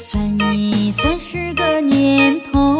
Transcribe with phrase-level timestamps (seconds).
[0.00, 0.22] 算
[0.54, 2.78] 一算是个年头。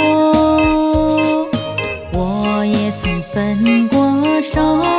[2.12, 3.98] 我也曾分过
[4.42, 4.97] 手，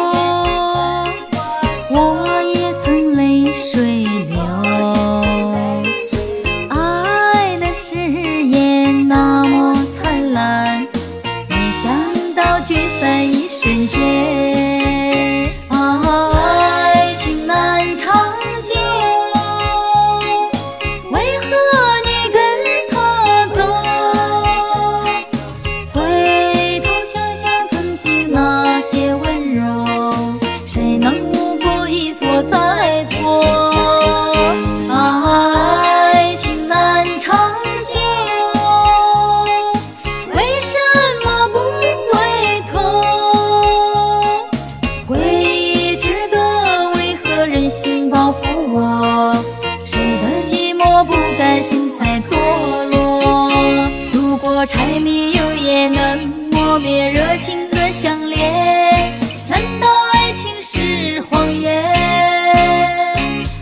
[54.65, 59.13] 柴米油盐能磨灭热情的相恋，
[59.49, 61.81] 难道爱情是谎言？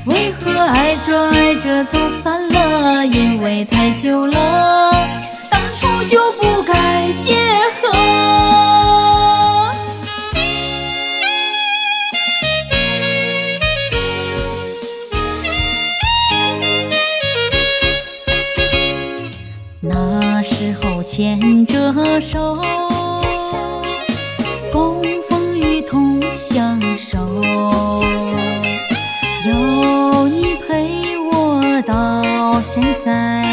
[0.05, 3.05] 为何爱着爱着走散了？
[3.05, 4.86] 因为太久了，
[21.17, 22.61] 牵着手，
[24.71, 27.17] 共风雨同相守。
[29.47, 33.43] 有你陪我到现在，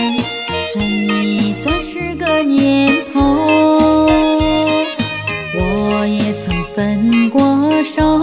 [0.75, 3.20] 算一算是个年头。
[5.56, 8.20] 我也曾分过手，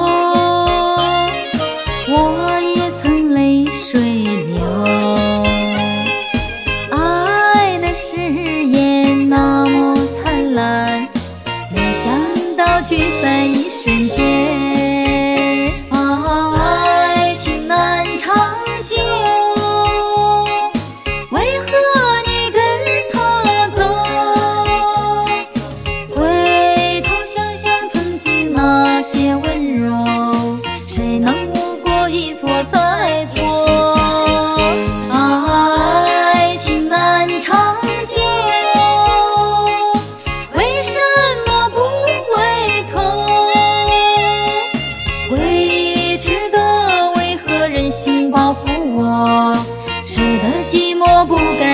[12.83, 13.70] 聚散一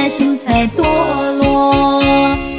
[0.09, 0.83] 心在堕
[1.37, 2.01] 落？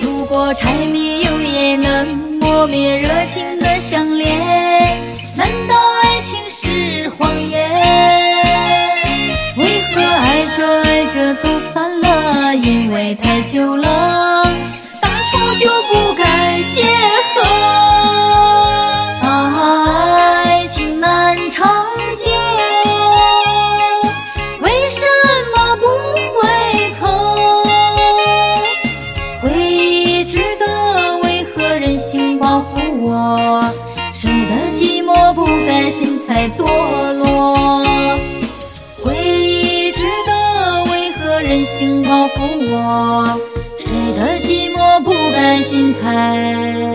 [0.03, 2.06] 如果柴米油盐能
[2.41, 4.36] 磨灭热情的相恋，
[5.36, 7.69] 难道爱情是谎言？
[9.56, 12.54] 为何爱着爱着走散了？
[12.54, 14.44] 因为太久了，
[15.00, 16.82] 当初就不该结
[17.34, 17.38] 合。
[34.12, 36.64] 谁的寂寞不甘心才堕
[37.12, 37.84] 落？
[39.02, 43.38] 回忆值得，为何忍心报复我？
[43.78, 46.88] 谁的寂寞不甘心才？